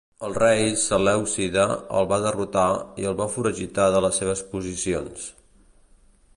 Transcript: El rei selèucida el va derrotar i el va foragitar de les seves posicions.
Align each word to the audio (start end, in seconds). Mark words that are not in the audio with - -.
El 0.27 0.31
rei 0.43 0.69
selèucida 0.83 1.65
el 1.99 2.09
va 2.13 2.19
derrotar 2.25 2.65
i 3.03 3.07
el 3.11 3.19
va 3.21 3.29
foragitar 3.37 3.87
de 3.97 4.03
les 4.07 4.21
seves 4.23 4.45
posicions. 4.55 5.33